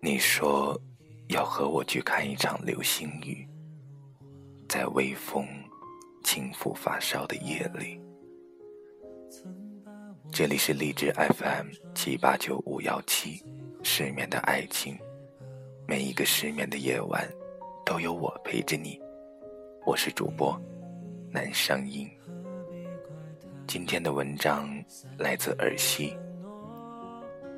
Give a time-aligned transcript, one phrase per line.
[0.00, 0.78] 你说
[1.28, 3.48] 要和我去看一场流星雨，
[4.74, 5.46] 在微风
[6.24, 8.02] 轻拂发梢的夜里。
[10.32, 13.40] 这里是荔枝 FM 七八九五幺七，
[13.84, 14.98] 失眠的爱情，
[15.86, 17.24] 每一个失眠的夜晚
[17.86, 19.00] 都有我陪着你。
[19.86, 20.60] 我是主播
[21.30, 22.10] 南声音。
[23.68, 24.68] 今天的文章
[25.16, 26.18] 来自耳西。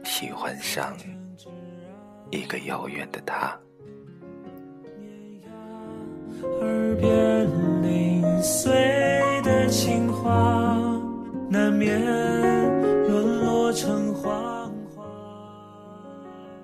[0.05, 0.95] 喜欢上
[2.31, 3.59] 一个遥远的他。
[6.61, 7.47] 耳边
[7.83, 8.73] 零碎
[9.43, 11.01] 的情话，
[11.51, 12.01] 难免
[13.09, 15.05] 沦落成谎话。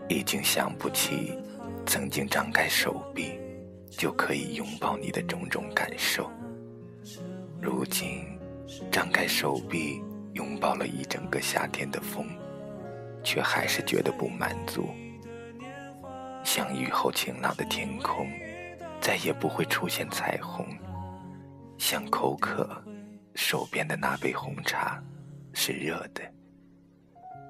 [0.08, 1.38] 已经想不起
[1.86, 3.38] 曾经张开手臂
[3.90, 6.30] 就可以拥抱你的种种感受，
[7.60, 8.24] 如今
[8.90, 10.02] 张开手臂
[10.34, 12.26] 拥抱了一整个夏天的风。
[13.24, 14.88] 却还是觉得不满足，
[16.42, 18.26] 像雨后晴朗的天空，
[19.02, 20.64] 再也不会出现彩虹。
[21.76, 22.70] 像口渴，
[23.34, 25.02] 手边的那杯红茶
[25.52, 26.22] 是热的。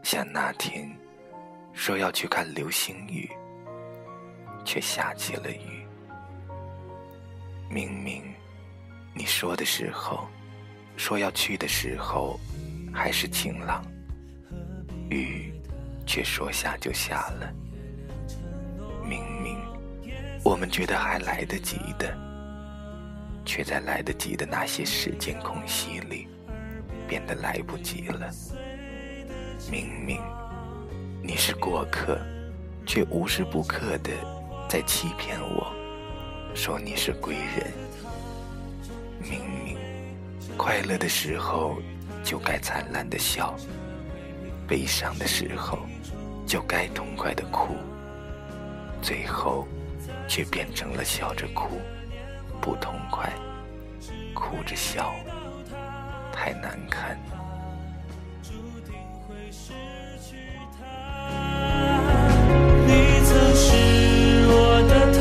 [0.03, 0.91] 像那天
[1.75, 3.31] 说要去看流星雨，
[4.64, 5.86] 却下起了雨。
[7.69, 8.25] 明明
[9.14, 10.27] 你说的时候，
[10.97, 12.41] 说要去的时候，
[12.92, 13.84] 还是晴朗，
[15.11, 15.53] 雨。
[16.05, 17.55] 却说下就下了，
[20.45, 22.17] 我们觉得还来得及的，
[23.45, 26.27] 却在来得及的那些时间空隙里，
[27.07, 28.29] 变得来不及了。
[29.71, 30.21] 明明
[31.22, 32.19] 你是过客，
[32.84, 34.11] 却无时不刻的
[34.69, 35.72] 在欺骗我，
[36.55, 37.72] 说你是归人。
[39.21, 39.77] 明明
[40.56, 41.78] 快乐的时候
[42.25, 43.55] 就该灿烂的笑。
[44.66, 45.78] 悲伤的时候，
[46.47, 47.77] 就该痛快的哭，
[49.00, 49.69] 最后
[50.34, 51.78] 却变成了笑着哭，
[52.59, 53.31] 不痛快，
[54.32, 55.12] 哭着笑，
[56.32, 57.19] 太难看。
[62.87, 63.76] 你曾是
[64.48, 65.12] 我的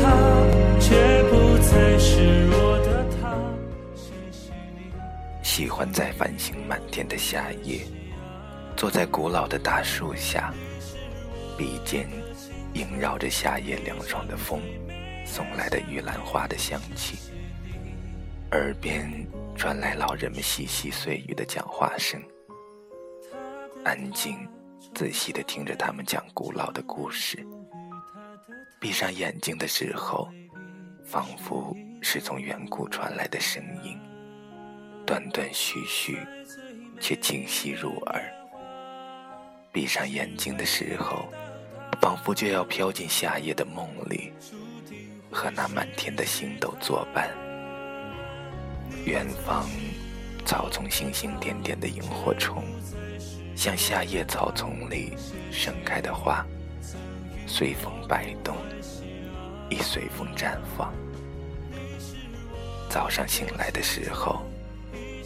[0.80, 3.36] 却不再是我的他。
[5.42, 7.82] 喜欢在繁星满天的夏夜。
[8.74, 10.54] 坐在古老的大树下，
[11.58, 12.08] 鼻尖
[12.72, 14.62] 萦绕着夏夜凉爽的风
[15.24, 17.16] 送来的玉兰花的香气，
[18.50, 19.10] 耳边
[19.56, 22.20] 传来老人们细细碎语的讲话声，
[23.84, 24.36] 安静
[24.94, 27.44] 仔细地听着他们讲古老的故事。
[28.80, 30.28] 闭上眼睛的时候，
[31.04, 33.98] 仿佛是从远古传来的声音，
[35.06, 36.18] 断断续续，
[37.00, 38.22] 却清晰入耳。
[39.72, 41.28] 闭上眼睛的时候，
[42.00, 44.32] 仿佛就要飘进夏夜的梦里，
[45.32, 47.30] 和那满天的星斗作伴。
[49.06, 49.66] 远方，
[50.44, 52.62] 草丛星星点点的萤火虫，
[53.56, 55.14] 像夏夜草丛里
[55.50, 56.46] 盛开的花，
[57.46, 58.54] 随风摆动，
[59.70, 60.92] 亦随风绽放。
[62.90, 64.42] 早上醒来的时候，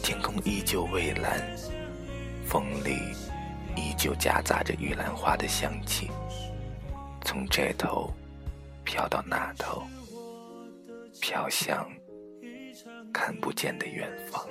[0.01, 1.45] 天空依旧蔚蓝，
[2.47, 2.97] 风里。
[3.79, 6.09] 依旧夹杂着玉兰花的香气，
[7.23, 8.11] 从这头
[8.83, 9.83] 飘到那头，
[11.21, 11.87] 飘向
[13.13, 14.47] 看不见的远方。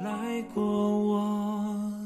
[0.00, 2.03] 来过我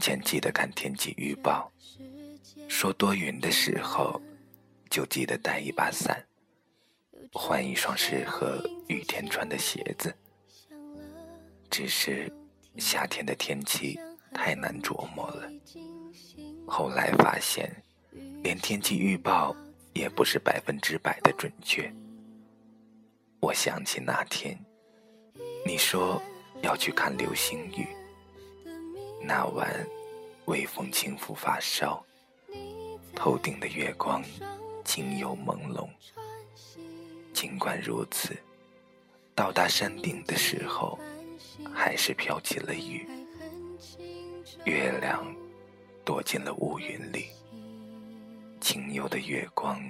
[0.00, 1.70] 前记得看天气预报，
[2.68, 4.20] 说多云的时候
[4.88, 6.24] 就记得带一把伞，
[7.32, 10.12] 换一双适合雨天穿的鞋子。
[11.70, 12.32] 只是
[12.78, 13.98] 夏天的天气
[14.32, 15.48] 太难琢磨了。
[16.66, 17.70] 后来发现，
[18.42, 19.54] 连天气预报
[19.92, 21.92] 也不是百分之百的准确。
[23.40, 24.58] 我想起那天，
[25.64, 26.20] 你说
[26.62, 27.86] 要去看流星雨。
[29.22, 29.86] 那晚，
[30.46, 32.02] 微风轻拂发梢，
[33.14, 34.22] 头顶的月光
[34.84, 35.88] 清幽朦胧。
[37.32, 38.36] 尽管如此，
[39.34, 40.98] 到达山顶的时候，
[41.72, 43.06] 还是飘起了雨。
[44.64, 45.24] 月亮
[46.04, 47.26] 躲进了乌云里，
[48.60, 49.82] 清幽的月光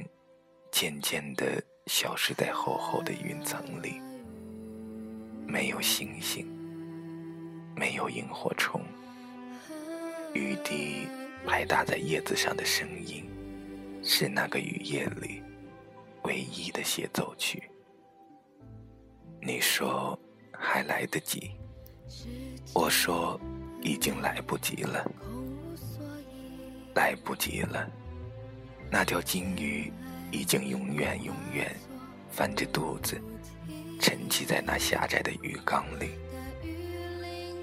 [0.71, 1.63] 渐渐地。
[1.87, 4.01] 消失在厚厚的云层里，
[5.45, 6.47] 没有星星，
[7.75, 8.81] 没有萤火虫，
[10.35, 11.07] 雨滴
[11.47, 13.29] 拍打在叶子上的声音，
[14.03, 15.43] 是那个雨夜里
[16.23, 17.63] 唯一的协奏曲。
[19.41, 20.19] 你说
[20.53, 21.51] 还来得及，
[22.75, 23.41] 我说
[23.83, 25.11] 已经来不及了，
[26.95, 27.91] 来不及了，
[28.91, 29.93] 那条金鱼。
[30.33, 31.75] 已经永远永远
[32.31, 33.21] 翻着肚子
[34.01, 36.11] 沉寂在那狭窄的鱼缸里，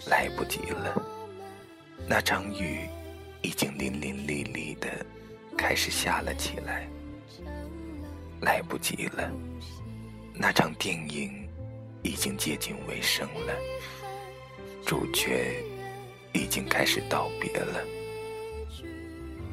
[0.09, 1.16] 来不及了。
[2.09, 2.87] 那场雨
[3.41, 4.87] 已经淋淋漓漓的
[5.57, 6.87] 开始下了起来，
[8.41, 9.29] 来不及了。
[10.33, 11.47] 那场电影
[12.03, 13.53] 已经接近尾声了，
[14.85, 15.61] 主角
[16.33, 17.83] 已经开始道别了，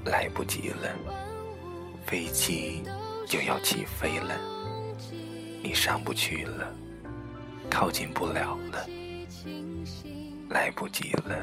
[0.05, 0.95] 来不及了。
[2.07, 2.83] 飞机。
[3.27, 4.39] 就要起飞了，
[5.62, 6.71] 你上不去了，
[7.71, 8.87] 靠近不了了，
[10.50, 11.43] 来不及了，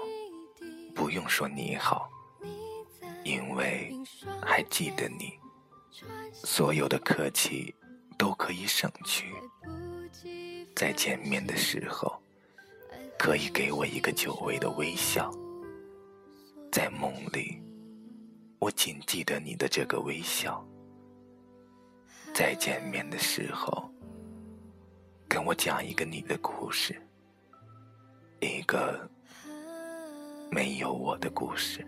[1.27, 2.09] 说你好，
[3.23, 3.93] 因为
[4.41, 5.39] 还记得你，
[6.33, 7.73] 所有的客气
[8.17, 9.33] 都可以省去。
[10.75, 12.21] 在见面的时候，
[13.17, 15.31] 可以给我一个久违的微笑。
[16.71, 17.61] 在梦里，
[18.59, 20.65] 我仅记得你的这个微笑。
[22.33, 23.91] 再见面的时候，
[25.27, 27.01] 跟我讲一个你的故事，
[28.39, 29.09] 一个。
[30.53, 31.81] 没有我的故事。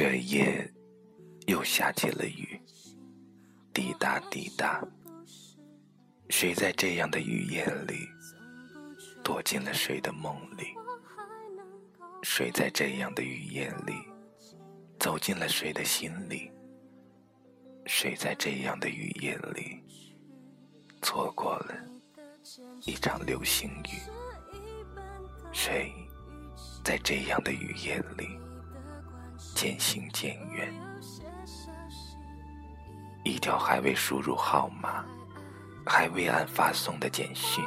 [0.00, 0.72] 这夜
[1.48, 2.60] 又下起了雨，
[3.74, 4.80] 滴答滴答。
[6.30, 8.08] 谁在这样的雨夜里
[9.24, 10.66] 躲进了谁的梦里？
[12.22, 13.94] 谁在这样的雨夜里
[15.00, 16.48] 走进了谁的心里？
[17.84, 19.82] 谁在这样的雨夜里
[21.02, 21.74] 错过了
[22.86, 23.98] 一场流星雨？
[25.52, 25.92] 谁
[26.84, 28.38] 在这样的雨夜里？
[29.54, 30.72] 渐行渐远，
[33.24, 35.04] 一条还未输入号码、
[35.86, 37.64] 还未按发送的简讯，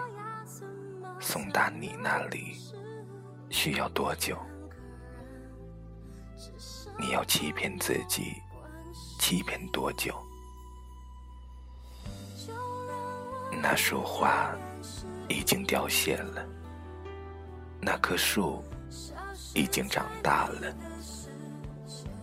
[1.20, 2.58] 送达你那里
[3.50, 4.38] 需要多久？
[7.00, 8.34] 你要欺骗自己，
[9.20, 10.16] 欺骗多久？
[13.62, 14.52] 那束花
[15.28, 16.46] 已经凋谢了，
[17.80, 18.64] 那棵树
[19.54, 20.74] 已经长大了。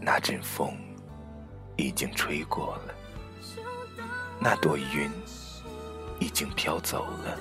[0.00, 0.76] 那阵风
[1.76, 2.94] 已经吹过了，
[4.40, 5.10] 那朵云
[6.18, 7.38] 已经飘走了，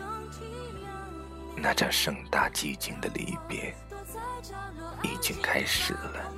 [1.56, 3.74] 那场盛大寂静的离别
[5.04, 6.32] 已经开始了，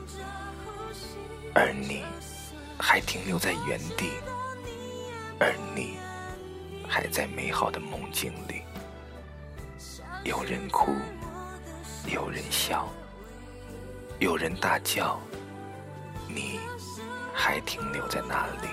[1.56, 2.04] 而你
[2.78, 4.12] 还停留在原地，
[5.40, 5.98] 而你
[6.88, 8.62] 还在美好的梦境里，
[10.24, 10.94] 有人哭，
[12.08, 12.88] 有人笑，
[14.20, 15.20] 有人大叫。
[16.34, 16.60] 你
[17.34, 18.68] 还停留在那里？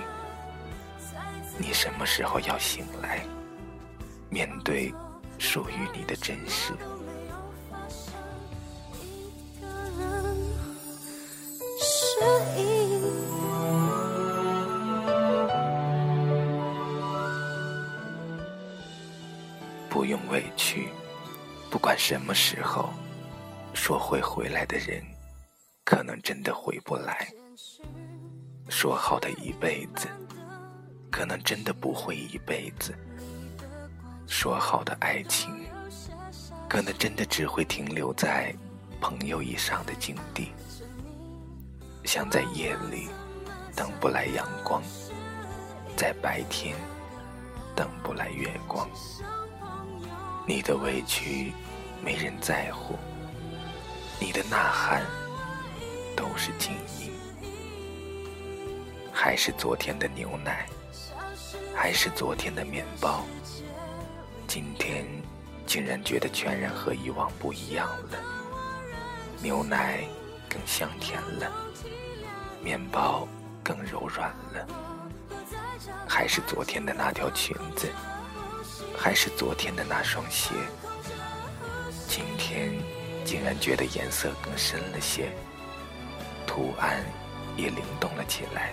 [1.58, 3.24] 你什么时候要醒来，
[4.28, 4.92] 面对
[5.38, 6.74] 属于你的真实？
[19.88, 20.90] 不用委屈，
[21.70, 22.90] 不管什么时候，
[23.72, 25.02] 说会回来的人，
[25.84, 27.26] 可能真的回不来。
[28.68, 30.08] 说好的一辈子，
[31.10, 32.94] 可能真的不会一辈子。
[34.26, 35.50] 说好的爱情，
[36.68, 38.54] 可能真的只会停留在
[39.00, 40.52] 朋友以上的境地。
[42.04, 43.08] 像在夜里
[43.74, 44.82] 等不来阳光，
[45.96, 46.76] 在白天
[47.74, 48.88] 等不来月光。
[50.46, 51.52] 你的委屈
[52.04, 52.96] 没人在乎，
[54.20, 55.02] 你的呐喊
[56.16, 56.95] 都是静音。
[59.18, 60.66] 还是昨天的牛奶，
[61.74, 63.24] 还是昨天的面包，
[64.46, 65.06] 今天
[65.66, 68.18] 竟然觉得全然和以往不一样了。
[69.42, 70.04] 牛奶
[70.50, 71.50] 更香甜了，
[72.62, 73.26] 面包
[73.64, 74.68] 更柔软了。
[76.06, 77.90] 还是昨天的那条裙子。
[78.98, 80.50] 还是昨天的那双鞋，
[82.06, 82.72] 今天
[83.24, 85.32] 竟然觉得颜色更深了些，
[86.46, 87.02] 图案
[87.56, 88.72] 也灵动了起来。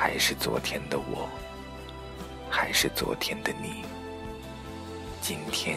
[0.00, 1.28] 还是昨天的我，
[2.48, 3.82] 还是昨天的你，
[5.20, 5.76] 今天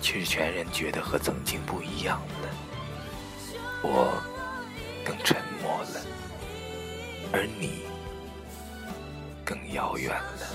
[0.00, 2.48] 却全然觉得和曾经不一样了。
[3.82, 4.10] 我
[5.04, 6.00] 更沉默了，
[7.30, 7.82] 而你
[9.44, 10.46] 更遥远了。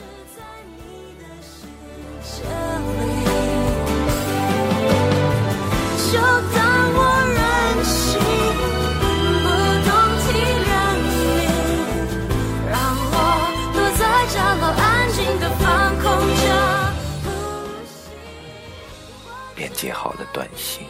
[19.78, 20.88] 接好了短信，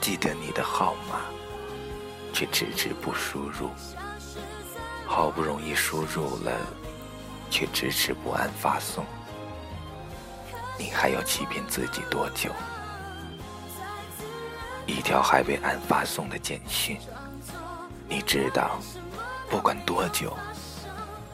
[0.00, 1.20] 记得你的号码，
[2.32, 3.70] 却迟迟不输入。
[5.06, 6.52] 好不容易输入了，
[7.48, 9.04] 却迟迟不按发送。
[10.76, 12.50] 你还要欺骗自己多久？
[14.84, 16.98] 一条还未按发送的简讯，
[18.08, 18.80] 你知道，
[19.48, 20.36] 不管多久，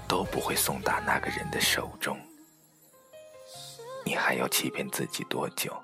[0.06, 2.20] 都不会送达那个人的手中。
[4.04, 5.74] 你还要欺骗自己多久？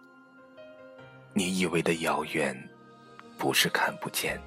[1.38, 2.52] 你以为的遥远，
[3.38, 4.42] 不是看不见、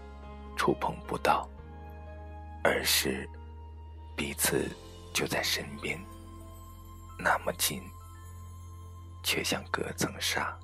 [0.57, 1.49] 触碰不到，
[2.65, 3.25] 而是
[4.13, 4.69] 彼此
[5.13, 5.97] 就在身边，
[7.17, 7.81] 那么近。
[9.23, 10.57] 却像隔层纱。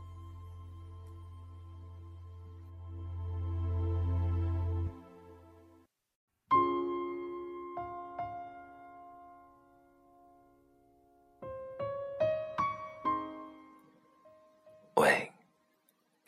[14.95, 15.31] 喂，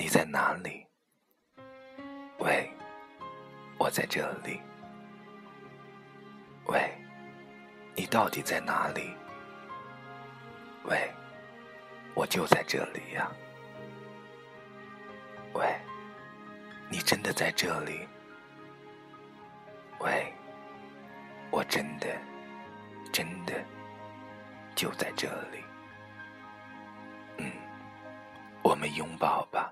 [0.09, 0.87] 你在哪里？
[2.39, 2.67] 喂，
[3.77, 4.59] 我在这里。
[6.65, 6.91] 喂，
[7.95, 9.15] 你到底在哪里？
[10.85, 11.13] 喂。
[12.15, 13.31] 我就在这里呀，
[15.53, 15.79] 喂，
[16.89, 18.07] 你真的在这里？
[19.99, 20.33] 喂，
[21.51, 22.07] 我真的，
[23.13, 23.53] 真的
[24.73, 25.63] 就在这里。
[27.37, 27.51] 嗯，
[28.63, 29.71] 我们拥抱吧。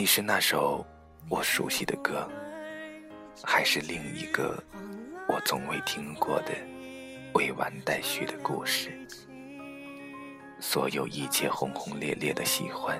[0.00, 0.82] 你是那首
[1.28, 2.26] 我熟悉的歌，
[3.44, 4.58] 还是另一个
[5.28, 6.54] 我从未听过的
[7.34, 9.06] 未完待续的故事。
[10.58, 12.98] 所有一切轰轰烈烈的喜欢，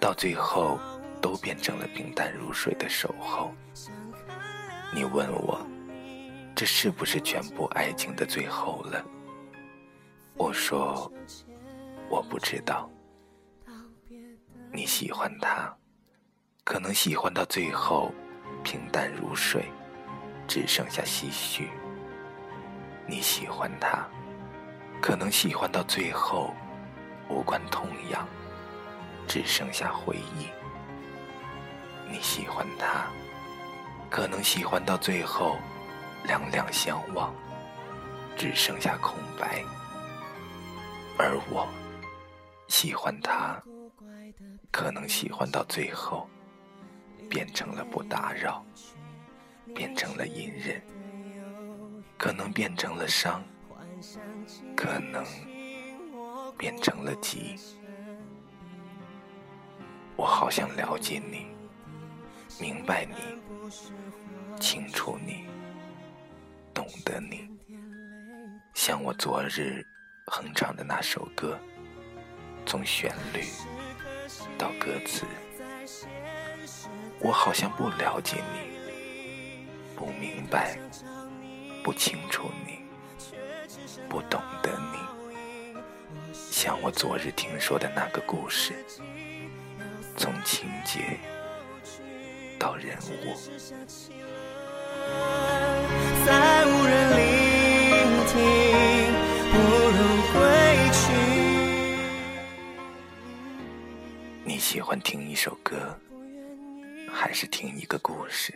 [0.00, 0.80] 到最后
[1.20, 3.52] 都变成了平淡如水的守候。
[4.94, 5.66] 你问我，
[6.54, 9.04] 这是不是全部爱情的最后了？
[10.34, 11.12] 我说，
[12.08, 12.90] 我不知道。
[14.72, 15.76] 你喜欢他，
[16.66, 18.12] 可能喜欢到最后
[18.64, 19.64] 平淡如水，
[20.48, 21.70] 只剩下唏嘘。
[23.06, 24.04] 你喜欢他，
[25.00, 26.52] 可能喜欢到最后。
[27.28, 28.26] 无关痛痒，
[29.28, 30.46] 只剩下回忆。
[32.08, 33.06] 你喜欢他，
[34.10, 35.56] 可能喜欢到最后，
[36.24, 37.32] 两两相望，
[38.36, 39.62] 只剩下空白。
[41.16, 41.66] 而我
[42.68, 43.60] 喜欢他，
[44.70, 46.28] 可能喜欢到最后，
[47.28, 48.64] 变成了不打扰，
[49.74, 50.82] 变成了隐忍，
[52.16, 53.42] 可能变成了伤，
[54.76, 55.24] 可能
[56.56, 57.56] 变成了急。
[60.16, 61.46] 我好想了解你，
[62.58, 63.14] 明白你，
[64.58, 65.44] 清楚你，
[66.72, 67.50] 懂得你，
[68.72, 69.86] 像我昨日
[70.26, 71.58] 哼唱的那首歌，
[72.64, 73.42] 从旋律
[74.56, 75.26] 到歌词，
[77.26, 78.60] 我好像不了解你，
[79.96, 80.78] 不明白，
[81.82, 82.78] 不清楚你，
[84.08, 84.98] 不懂得你，
[86.32, 88.74] 像我昨日听说的那个故事。
[90.16, 91.18] 从情节
[92.60, 93.34] 到人物，
[96.24, 97.26] 再无人聆
[98.28, 98.38] 听，
[99.50, 99.58] 不
[99.90, 99.98] 如
[100.32, 100.38] 归
[100.92, 101.02] 去。
[104.44, 105.98] 你喜欢听一首歌，
[107.12, 108.54] 还是听一个故事？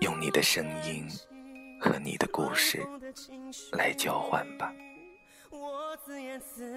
[0.00, 1.06] 用你的声音
[1.80, 2.86] 和你的故事
[3.72, 4.72] 来交换吧。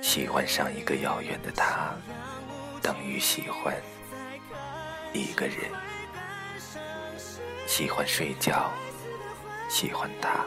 [0.01, 1.95] 喜欢上一个遥远的他。
[2.81, 3.75] 等于喜欢
[5.11, 5.71] 一个人，
[7.65, 8.71] 喜欢睡觉，
[9.67, 10.45] 喜欢他；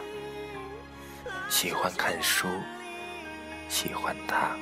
[1.49, 2.47] 喜欢看书，
[3.67, 4.55] 喜欢他；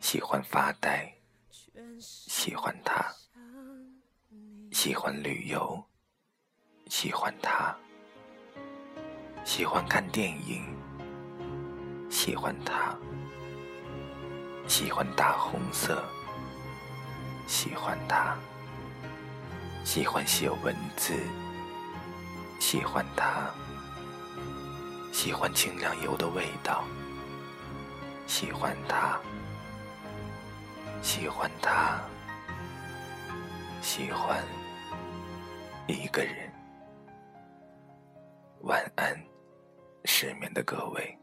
[0.00, 1.12] 喜欢发呆，
[1.98, 3.02] 喜欢他；
[4.72, 5.84] 喜欢旅游，
[6.88, 7.74] 喜欢他；
[9.44, 10.64] 喜欢看电影，
[12.10, 12.96] 喜欢他。
[14.66, 16.02] 喜欢大红色，
[17.46, 18.34] 喜欢它；
[19.84, 21.12] 喜欢写文字，
[22.58, 23.50] 喜欢它；
[25.12, 26.84] 喜欢清凉油的味道，
[28.26, 29.18] 喜欢它；
[31.02, 32.00] 喜欢它；
[33.82, 34.42] 喜欢
[35.88, 36.50] 一个人。
[38.62, 39.14] 晚安，
[40.04, 41.18] 失眠的各位。